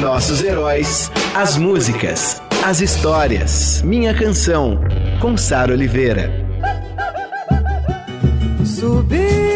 [0.00, 3.82] Nossos heróis, as músicas, as histórias.
[3.82, 4.78] Minha canção,
[5.20, 6.30] com Sara Oliveira.
[8.64, 9.48] Subi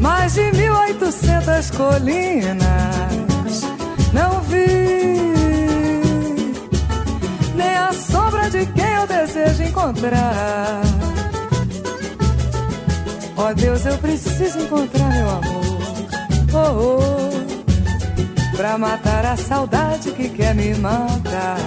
[0.00, 2.64] mais de mil oitocentas colinas,
[4.12, 4.66] não vi
[7.54, 10.80] nem a sombra de quem eu desejo encontrar.
[13.36, 15.65] Ó oh, Deus, eu preciso encontrar meu amor.
[16.58, 21.58] Oh, oh, pra matar a saudade que quer me matar.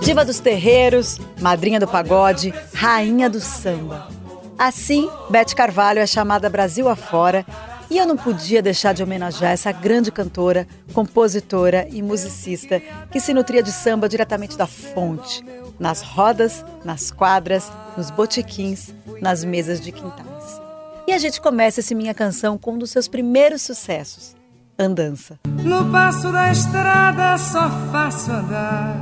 [0.00, 4.06] Diva dos terreiros, madrinha do pagode, rainha do samba.
[4.56, 7.44] Assim, Beth Carvalho é chamada Brasil afora
[7.90, 12.80] e eu não podia deixar de homenagear essa grande cantora, compositora e musicista
[13.10, 15.44] que se nutria de samba diretamente da fonte,
[15.76, 20.33] nas rodas, nas quadras, nos botequins, nas mesas de quintais.
[21.06, 24.34] E a gente começa esse Minha Canção com um dos seus primeiros sucessos,
[24.78, 25.38] Andança.
[25.62, 28.96] No passo da estrada só faço andar,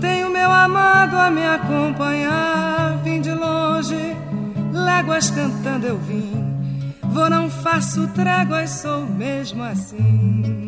[0.00, 2.96] tenho meu amado a me acompanhar.
[3.02, 4.16] Vim de longe,
[4.72, 6.32] léguas cantando eu vim,
[7.02, 10.64] vou não faço tréguas, sou mesmo assim.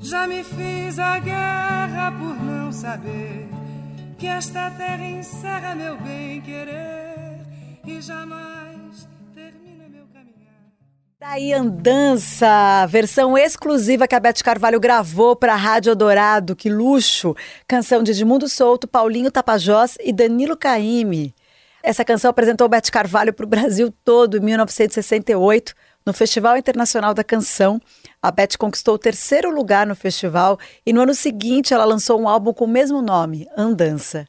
[0.00, 3.48] Já me fiz a guerra por não saber
[4.16, 6.97] que esta terra encerra meu bem querer
[7.88, 10.60] e jamais termina meu caminhar.
[11.18, 17.34] Daí Andança, versão exclusiva que a Beth Carvalho gravou para a Rádio Dourado, que luxo!
[17.66, 21.34] Canção de Edmundo Souto, Paulinho Tapajós e Danilo Caime.
[21.82, 27.24] Essa canção apresentou Beth Carvalho para o Brasil todo em 1968, no Festival Internacional da
[27.24, 27.80] Canção.
[28.22, 32.28] A Beth conquistou o terceiro lugar no festival e no ano seguinte ela lançou um
[32.28, 34.26] álbum com o mesmo nome, Andança.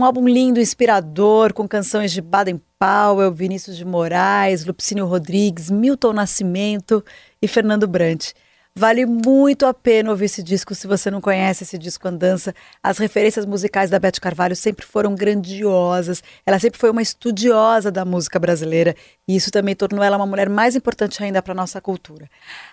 [0.00, 6.14] Um álbum lindo, inspirador, com canções de Baden Powell, Vinícius de Moraes, Lupicínio Rodrigues, Milton
[6.14, 7.04] Nascimento
[7.42, 8.30] e Fernando Brant.
[8.74, 12.54] Vale muito a pena ouvir esse disco se você não conhece esse disco Andança.
[12.82, 16.22] As referências musicais da Beth Carvalho sempre foram grandiosas.
[16.46, 18.96] Ela sempre foi uma estudiosa da música brasileira
[19.28, 22.26] e isso também tornou ela uma mulher mais importante ainda para nossa cultura.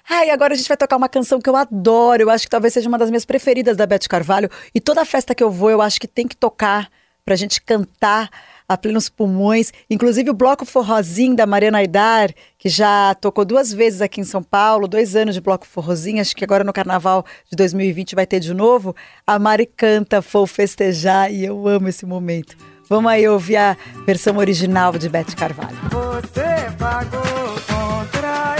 [0.09, 2.24] Ah, e agora a gente vai tocar uma canção que eu adoro.
[2.24, 5.36] Eu acho que talvez seja uma das minhas preferidas da Beth Carvalho e toda festa
[5.36, 6.90] que eu vou eu acho que tem que tocar
[7.28, 8.30] para a gente cantar
[8.70, 9.74] a plenos pulmões.
[9.90, 14.42] Inclusive o Bloco Forrozinho da Mariana Aidar, que já tocou duas vezes aqui em São
[14.42, 18.40] Paulo, dois anos de Bloco Forrozinho, acho que agora no Carnaval de 2020 vai ter
[18.40, 18.96] de novo.
[19.26, 22.56] A Mari canta Vou Festejar e eu amo esse momento.
[22.88, 25.76] Vamos aí ouvir a versão original de Beth Carvalho.
[25.92, 27.22] Você pagou
[27.68, 28.56] com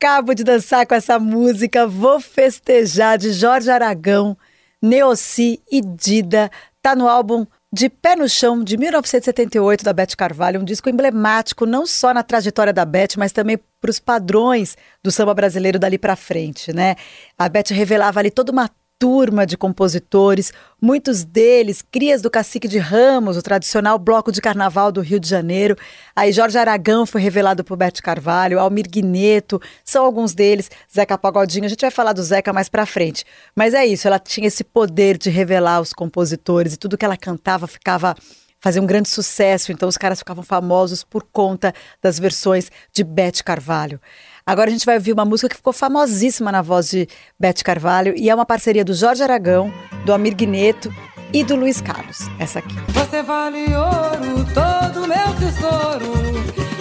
[0.00, 4.34] acabo de dançar com essa música Vou Festejar de Jorge Aragão,
[4.80, 6.50] Neossi e Dida.
[6.80, 11.66] Tá no álbum De Pé no Chão, de 1978, da Beth Carvalho, um disco emblemático
[11.66, 15.98] não só na trajetória da Beth, mas também para os padrões do samba brasileiro dali
[15.98, 16.96] para frente, né?
[17.38, 22.78] A Beth revelava ali toda uma turma de compositores, muitos deles crias do Cacique de
[22.78, 25.74] Ramos, o tradicional bloco de carnaval do Rio de Janeiro.
[26.14, 31.64] Aí Jorge Aragão foi revelado por Beth Carvalho, Almir Guineto, são alguns deles, Zeca Pagodinho,
[31.64, 33.24] a gente vai falar do Zeca mais pra frente.
[33.56, 37.16] Mas é isso, ela tinha esse poder de revelar os compositores e tudo que ela
[37.16, 38.14] cantava ficava
[38.60, 41.72] fazia um grande sucesso, então os caras ficavam famosos por conta
[42.02, 44.00] das versões de Beth Carvalho.
[44.44, 47.08] Agora a gente vai ouvir uma música que ficou famosíssima na voz de
[47.38, 49.72] Beth Carvalho e é uma parceria do Jorge Aragão,
[50.04, 50.92] do Amir Guineto
[51.32, 52.18] e do Luiz Carlos.
[52.38, 52.74] Essa aqui.
[52.88, 56.12] Você vale ouro, todo meu tesouro,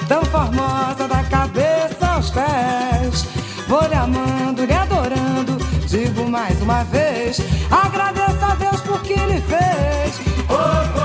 [0.08, 3.24] tão formosa da cabeça aos pés.
[3.68, 7.38] Vou lhe amando, lhe adorando, digo mais uma vez,
[7.70, 10.20] agradeço a Deus por que lhe fez.
[10.50, 10.99] Oh,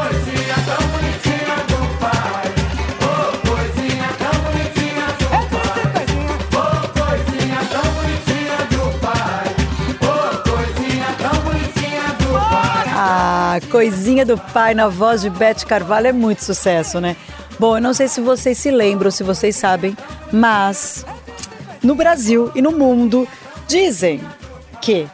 [13.61, 17.17] Coisinha do pai na voz de Beth Carvalho é muito sucesso, né?
[17.59, 19.97] Bom, eu não sei se vocês se lembram, se vocês sabem,
[20.33, 21.07] mas
[21.83, 23.29] no Brasil e no mundo
[23.69, 24.21] dizem
[24.81, 25.07] que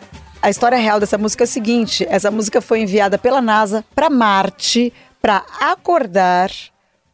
[0.42, 4.08] a história real dessa música é a seguinte: essa música foi enviada pela NASA para
[4.08, 6.50] Marte para acordar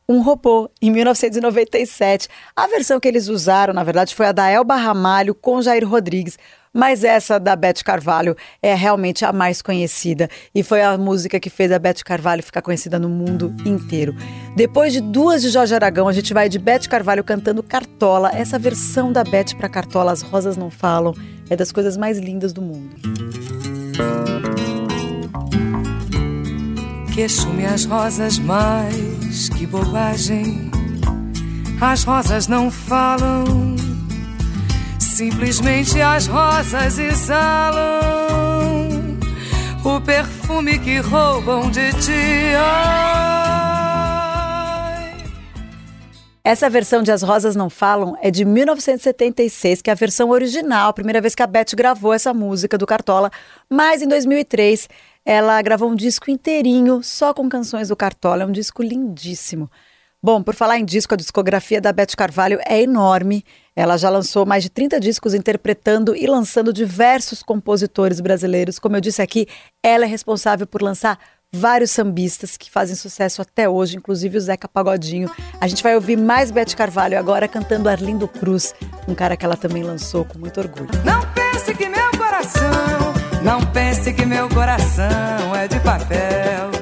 [0.08, 2.28] um robô em 1997.
[2.55, 6.38] A versão que eles usaram, na verdade, foi a da Elba Ramalho com Jair Rodrigues.
[6.76, 11.49] Mas essa da Beth Carvalho é realmente a mais conhecida e foi a música que
[11.49, 14.14] fez a Beth Carvalho ficar conhecida no mundo inteiro.
[14.55, 18.31] Depois de duas de Jorge Aragão, a gente vai de Beth Carvalho cantando Cartola.
[18.34, 21.14] Essa versão da Beth para Cartola, As Rosas Não Falam,
[21.49, 22.94] é das coisas mais lindas do mundo.
[27.14, 30.70] Queixo-me as rosas mais, que bobagem.
[31.81, 33.44] As rosas não falam,
[35.16, 38.00] simplesmente as rosas exalam
[39.82, 42.52] o perfume que roubam de ti.
[46.44, 50.90] Essa versão de As Rosas Não Falam é de 1976, que é a versão original,
[50.90, 53.30] a primeira vez que a Beth gravou essa música do Cartola,
[53.70, 54.86] mas em 2003
[55.24, 59.70] ela gravou um disco inteirinho só com canções do Cartola, é um disco lindíssimo.
[60.22, 63.44] Bom, por falar em disco, a discografia da Beth Carvalho é enorme.
[63.76, 68.78] Ela já lançou mais de 30 discos interpretando e lançando diversos compositores brasileiros.
[68.78, 69.46] Como eu disse aqui,
[69.84, 71.19] ela é responsável por lançar
[71.52, 75.31] vários sambistas que fazem sucesso até hoje, inclusive o Zeca Pagodinho.
[75.61, 78.75] A gente vai ouvir mais Beth Carvalho agora cantando Arlindo Cruz,
[79.06, 80.88] um cara que ela também lançou com muito orgulho.
[81.05, 83.14] Não pense que meu coração
[83.46, 86.75] não pense que meu coração é de papel.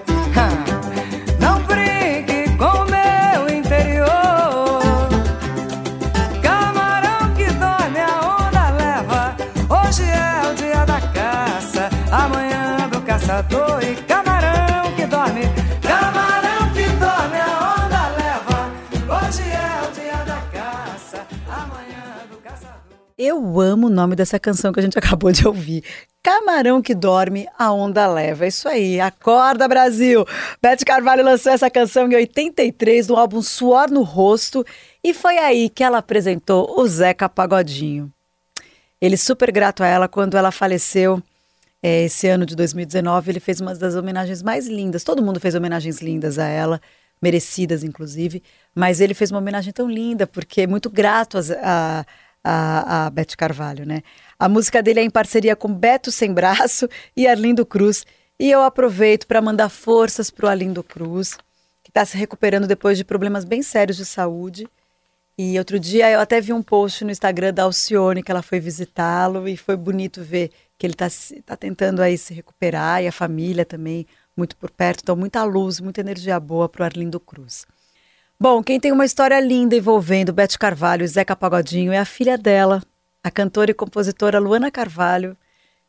[23.16, 25.84] Eu amo o nome dessa canção que a gente acabou de ouvir.
[26.20, 28.46] Camarão que dorme, a onda leva.
[28.46, 30.26] Isso aí, acorda Brasil!
[30.60, 34.66] Beth Carvalho lançou essa canção em 83 no álbum Suor no Rosto
[35.02, 38.12] e foi aí que ela apresentou o Zeca Pagodinho.
[39.00, 41.22] Ele super grato a ela quando ela faleceu
[41.80, 43.30] é, esse ano de 2019.
[43.30, 45.04] Ele fez uma das homenagens mais lindas.
[45.04, 46.80] Todo mundo fez homenagens lindas a ela,
[47.22, 48.42] merecidas inclusive.
[48.74, 52.04] Mas ele fez uma homenagem tão linda porque é muito grato a, a
[52.44, 54.02] a, Beth Carvalho, né?
[54.38, 58.04] A música dele é em parceria com Beto Sem Braço e Arlindo Cruz.
[58.38, 61.38] E eu aproveito para mandar forças para o Arlindo Cruz,
[61.82, 64.68] que está se recuperando depois de problemas bem sérios de saúde.
[65.38, 68.60] E outro dia eu até vi um post no Instagram da Alcione que ela foi
[68.60, 71.08] visitá-lo e foi bonito ver que ele está
[71.46, 74.06] tá tentando aí se recuperar e a família também
[74.36, 75.00] muito por perto.
[75.02, 77.64] Então, muita luz, muita energia boa para o Arlindo Cruz.
[78.38, 82.36] Bom, quem tem uma história linda envolvendo Beth Carvalho e Zeca Pagodinho é a filha
[82.36, 82.82] dela,
[83.22, 85.36] a cantora e compositora Luana Carvalho,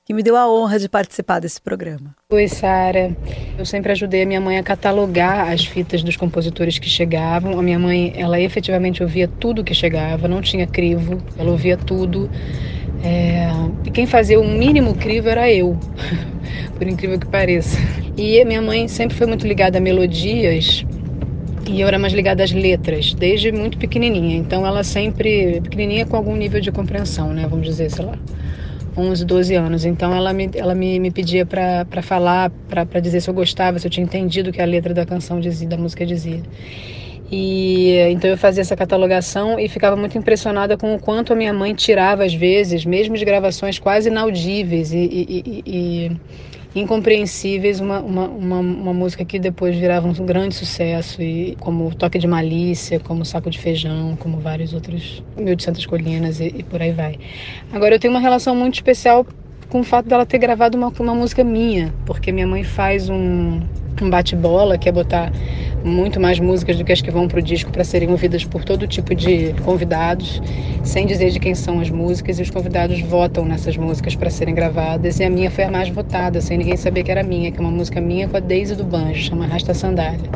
[0.05, 2.15] que me deu a honra de participar desse programa.
[2.31, 3.17] Oi, Sara.
[3.57, 7.59] Eu sempre ajudei a minha mãe a catalogar as fitas dos compositores que chegavam.
[7.59, 12.29] A minha mãe, ela efetivamente ouvia tudo que chegava, não tinha crivo, ela ouvia tudo.
[13.03, 13.47] É...
[13.83, 15.75] E quem fazia o mínimo crivo era eu,
[16.77, 17.75] por incrível que pareça.
[18.15, 20.85] E minha mãe sempre foi muito ligada a melodias
[21.67, 24.37] e eu era mais ligada às letras, desde muito pequenininha.
[24.37, 27.47] Então ela sempre, pequenininha com algum nível de compreensão, né?
[27.49, 28.17] Vamos dizer, sei lá,
[28.95, 29.85] 11, 12 anos.
[29.85, 33.87] Então ela me, ela me, me pedia para falar, para dizer se eu gostava, se
[33.87, 36.41] eu tinha entendido o que a letra da canção dizia, da música dizia.
[37.31, 41.51] E então eu fazia essa catalogação e ficava muito impressionada com o quanto a minha
[41.51, 46.11] mãe tirava às vezes, mesmo de gravações quase inaudíveis e, e, e,
[46.75, 52.19] incompreensíveis, uma, uma, uma, uma, música que depois virava um grande sucesso, e como Toque
[52.19, 56.63] de Malícia, como Saco de Feijão, como vários outros, Mil de Santas Colinas e, e
[56.63, 57.17] por aí vai.
[57.71, 59.25] Agora, eu tenho uma relação muito especial
[59.69, 63.61] com o fato dela ter gravado uma, uma música minha, porque minha mãe faz um,
[64.03, 65.31] um bate-bola, que é botar
[65.83, 68.63] muito mais músicas do que as que vão para o disco para serem ouvidas por
[68.63, 70.41] todo tipo de convidados,
[70.83, 74.55] sem dizer de quem são as músicas, e os convidados votam nessas músicas para serem
[74.55, 77.57] gravadas, e a minha foi a mais votada, sem ninguém saber que era minha, que
[77.57, 80.29] é uma música minha com a Daisy do Banjo, chama Rasta Sandália.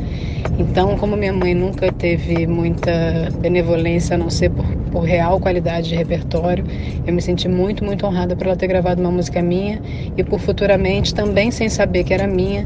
[0.57, 5.89] Então, como minha mãe nunca teve muita benevolência, a não ser por, por real qualidade
[5.89, 6.63] de repertório,
[7.07, 9.81] eu me senti muito, muito honrada por ela ter gravado uma música minha
[10.17, 12.65] e por futuramente, também sem saber que era minha,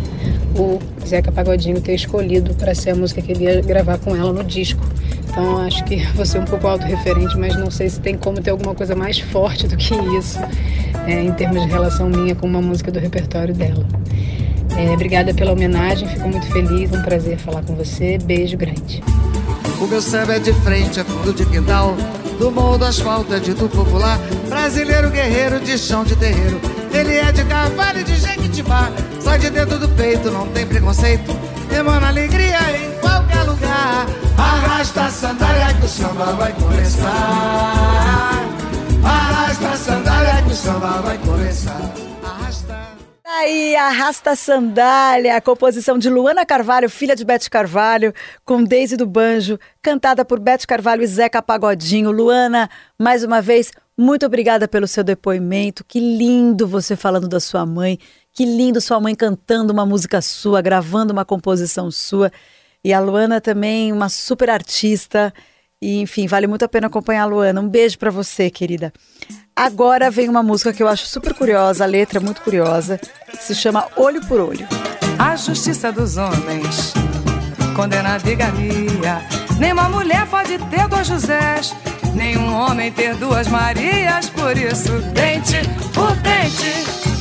[0.56, 4.32] o Zeca Pagodinho ter escolhido para ser a música que ele ia gravar com ela
[4.32, 4.82] no disco.
[5.30, 8.52] Então acho que vou ser um pouco autorreferente, mas não sei se tem como ter
[8.52, 10.40] alguma coisa mais forte do que isso
[11.08, 13.86] é, em termos de relação minha com uma música do repertório dela.
[14.78, 18.18] É, obrigada pela homenagem, fico muito feliz, é um prazer falar com você.
[18.18, 19.04] Beijo grande.
[19.80, 21.96] O meu samba é de frente, é fundo de quintal.
[22.40, 24.18] Do morro do asfalto é dito popular.
[24.48, 26.60] Brasileiro guerreiro de chão de terreiro.
[26.92, 28.20] Ele é de cavalo e de
[28.54, 28.92] jequitibá.
[29.20, 31.32] Sai de dentro do peito, não tem preconceito.
[31.76, 34.06] Emana alegria em qualquer lugar.
[34.38, 37.10] Arrasta a sandália que o samba vai começar.
[39.04, 41.94] Arrasta a sandália que o samba vai começar.
[43.26, 48.14] Aí, Arrasta Sandália, a composição de Luana Carvalho, filha de Bete Carvalho,
[48.46, 52.12] com Daisy do Banjo, cantada por Bete Carvalho e Zeca Pagodinho.
[52.12, 55.84] Luana, mais uma vez, muito obrigada pelo seu depoimento.
[55.84, 58.00] Que lindo você falando da sua mãe.
[58.34, 62.32] Que lindo sua mãe cantando uma música sua, gravando uma composição sua.
[62.84, 65.34] E a Luana também, uma super artista.
[65.82, 67.62] E, enfim, vale muito a pena acompanhar a Luana.
[67.62, 68.92] Um beijo para você, querida.
[69.56, 73.00] Agora vem uma música que eu acho super curiosa, a letra é muito curiosa,
[73.40, 74.68] se chama Olho por Olho.
[75.20, 76.92] A justiça dos homens
[77.76, 79.22] condena a bigamia.
[79.60, 81.76] Nenhuma mulher pode ter dois Josés,
[82.16, 84.28] nenhum homem ter duas Marias.
[84.30, 85.62] Por isso, dente
[85.94, 87.13] por dente,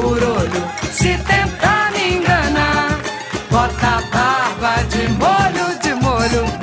[0.00, 0.62] por olho.
[0.92, 3.00] Se tentar me enganar,
[3.50, 6.56] bota a barba de molho, de molho.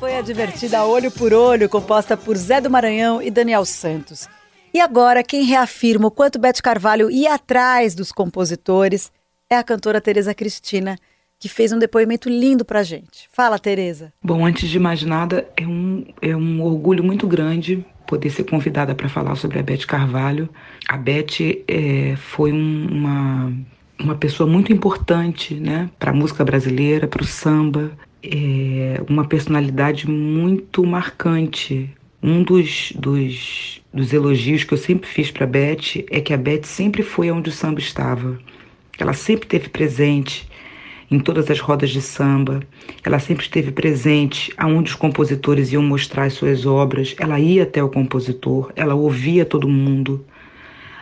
[0.00, 4.26] foi a divertida Olho por Olho, composta por Zé do Maranhão e Daniel Santos.
[4.72, 9.12] E agora, quem reafirma o quanto Bete Carvalho ia atrás dos compositores
[9.48, 10.98] é a cantora Tereza Cristina,
[11.44, 13.28] que fez um depoimento lindo pra gente.
[13.30, 14.10] Fala, Tereza.
[14.22, 18.94] Bom, antes de mais nada, é um, é um orgulho muito grande poder ser convidada
[18.94, 20.48] para falar sobre a Bete Carvalho.
[20.88, 23.52] A Bete é, foi um, uma,
[24.00, 30.08] uma pessoa muito importante né, para a música brasileira, para o samba, é uma personalidade
[30.08, 31.90] muito marcante.
[32.22, 36.38] Um dos, dos, dos elogios que eu sempre fiz para a Beth é que a
[36.38, 38.38] Beth sempre foi onde o samba estava.
[38.98, 40.48] Ela sempre esteve presente
[41.10, 42.60] em todas as rodas de samba.
[43.02, 47.14] Ela sempre esteve presente aonde os compositores iam mostrar as suas obras.
[47.18, 50.24] Ela ia até o compositor, ela ouvia todo mundo.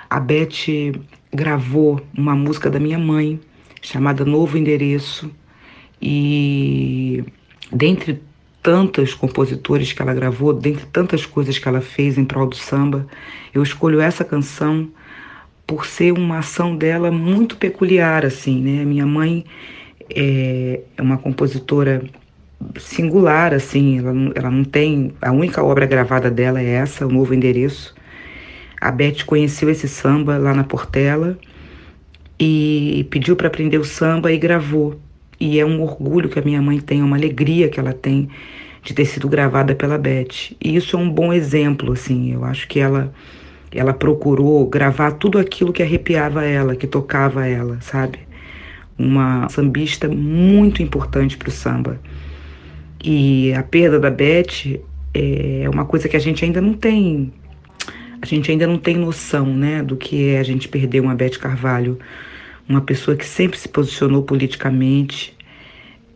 [0.09, 0.93] A Beth
[1.33, 3.41] gravou uma música da minha mãe
[3.81, 5.31] chamada Novo Endereço
[6.01, 7.25] e
[7.73, 8.21] dentre
[8.63, 13.07] tantos compositores que ela gravou, dentre tantas coisas que ela fez em prol do samba,
[13.53, 14.89] eu escolho essa canção
[15.67, 18.85] por ser uma ação dela muito peculiar, assim, né?
[18.85, 19.45] Minha mãe
[20.15, 22.03] é, é uma compositora
[22.79, 25.13] singular, assim, ela, ela não tem.
[25.21, 27.95] A única obra gravada dela é essa, O Novo Endereço.
[28.81, 31.39] A Beth conheceu esse samba lá na Portela
[32.39, 34.99] e pediu para aprender o samba e gravou.
[35.39, 38.29] E é um orgulho que a minha mãe tem, uma alegria que ela tem
[38.83, 40.55] de ter sido gravada pela Beth.
[40.61, 42.33] E isso é um bom exemplo, assim.
[42.33, 43.13] Eu acho que ela
[43.75, 48.19] ela procurou gravar tudo aquilo que arrepiava ela, que tocava ela, sabe?
[48.99, 52.01] Uma sambista muito importante para o samba.
[53.03, 54.81] E a perda da Beth
[55.15, 57.33] é uma coisa que a gente ainda não tem,
[58.21, 61.39] a gente ainda não tem noção, né, do que é a gente perder uma Beth
[61.39, 61.99] Carvalho
[62.69, 65.37] uma pessoa que sempre se posicionou politicamente,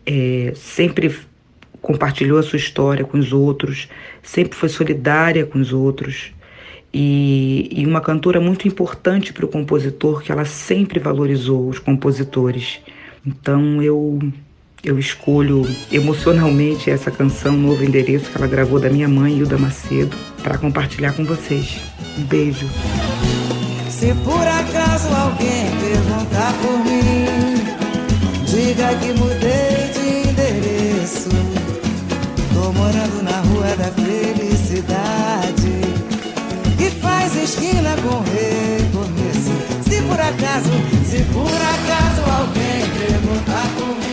[0.05, 1.15] é, sempre
[1.83, 3.89] compartilhou a sua história com os outros,
[4.23, 6.33] sempre foi solidária com os outros
[6.99, 12.79] e, e uma cantora muito importante para o compositor, que ela sempre valorizou os compositores.
[13.27, 14.19] Então eu
[14.83, 15.63] eu escolho
[15.93, 21.13] emocionalmente essa canção Novo Endereço que ela gravou da minha mãe, Hilda Macedo, para compartilhar
[21.13, 21.81] com vocês.
[22.17, 22.67] Um beijo.
[23.91, 27.27] Se por acaso alguém perguntar por mim,
[28.47, 31.29] diga que mudei de endereço.
[32.55, 35.56] Tô morando na rua da felicidade,
[37.27, 39.51] faz esquina com recomeço.
[39.89, 40.71] Se por acaso,
[41.05, 44.06] se por acaso alguém perguntar por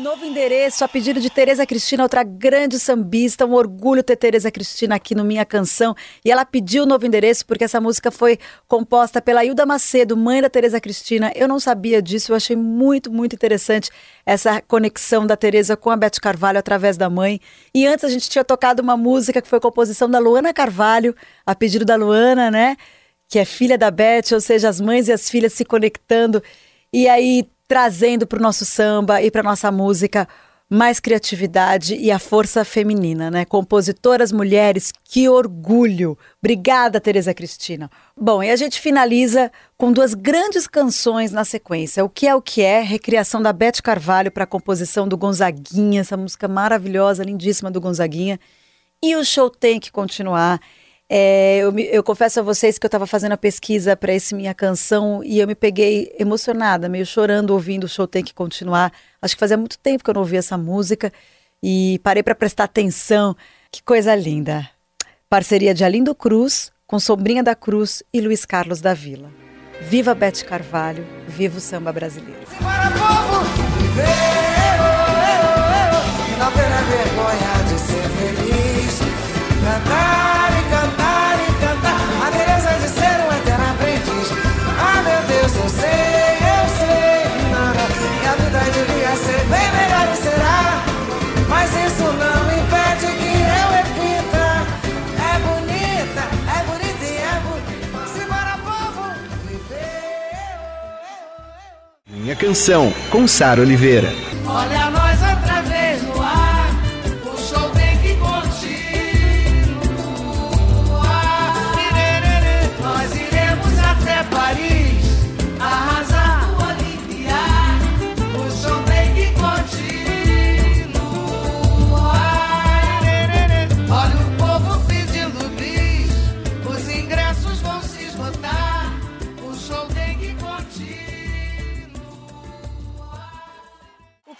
[0.00, 4.94] novo endereço, a pedido de Tereza Cristina, outra grande sambista, um orgulho ter Tereza Cristina
[4.94, 5.94] aqui no Minha Canção.
[6.24, 10.40] E ela pediu o novo endereço porque essa música foi composta pela Hilda Macedo, mãe
[10.40, 11.30] da Tereza Cristina.
[11.36, 13.90] Eu não sabia disso, eu achei muito, muito interessante
[14.24, 17.38] essa conexão da Tereza com a Beth Carvalho através da mãe.
[17.74, 21.14] E antes a gente tinha tocado uma música que foi composição da Luana Carvalho,
[21.44, 22.76] a pedido da Luana, né?
[23.28, 26.42] Que é filha da Beth, ou seja, as mães e as filhas se conectando.
[26.92, 30.26] E aí trazendo para o nosso samba e para nossa música
[30.68, 33.44] mais criatividade e a força feminina, né?
[33.44, 36.18] Compositoras mulheres, que orgulho!
[36.40, 37.88] Obrigada, Tereza Cristina.
[38.16, 42.04] Bom, e a gente finaliza com duas grandes canções na sequência.
[42.04, 42.80] O que é o que é?
[42.80, 48.40] Recriação da Beth Carvalho para a composição do Gonzaguinha, essa música maravilhosa, lindíssima do Gonzaguinha.
[49.00, 50.60] E o show tem que continuar.
[51.12, 54.32] É, eu, me, eu, confesso a vocês que eu estava fazendo a pesquisa para esse
[54.32, 58.92] minha canção e eu me peguei emocionada, meio chorando ouvindo o show tem que continuar.
[59.20, 61.12] Acho que fazia muito tempo que eu não ouvia essa música
[61.60, 63.36] e parei para prestar atenção.
[63.72, 64.70] Que coisa linda!
[65.28, 69.32] Parceria de Alindo Cruz com Sombrinha da Cruz e Luiz Carlos da Vila.
[69.80, 72.38] Viva Bete Carvalho, viva o samba brasileiro.
[76.38, 78.98] Não vergonha de ser feliz,
[79.64, 80.29] cantar
[102.40, 104.10] canção, com Sara Oliveira.
[104.46, 104.99] Olha nós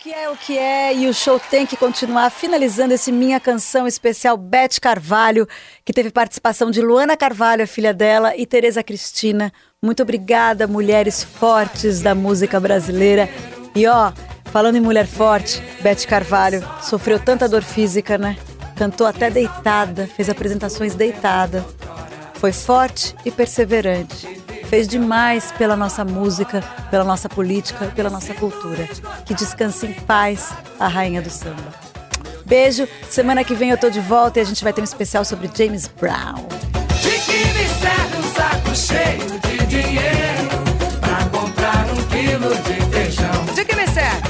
[0.00, 3.86] que é o que é e o show tem que continuar finalizando esse minha canção
[3.86, 5.46] especial Beth Carvalho,
[5.84, 9.52] que teve participação de Luana Carvalho, a filha dela, e Tereza Cristina.
[9.82, 13.28] Muito obrigada, mulheres fortes da música brasileira.
[13.74, 14.10] E ó,
[14.46, 18.38] falando em mulher forte, Beth Carvalho sofreu tanta dor física, né?
[18.76, 21.62] Cantou até deitada, fez apresentações deitada.
[22.36, 24.39] Foi forte e perseverante.
[24.70, 26.62] Fez demais pela nossa música,
[26.92, 28.88] pela nossa política, pela nossa cultura.
[29.26, 31.74] Que descanse em paz a rainha do samba.
[32.46, 32.86] Beijo.
[33.10, 35.50] Semana que vem eu tô de volta e a gente vai ter um especial sobre
[35.52, 36.46] James Brown.
[37.02, 40.48] De que me serve um saco cheio de dinheiro
[41.00, 43.44] pra comprar um quilo de feijão?
[43.52, 44.29] De que me serve?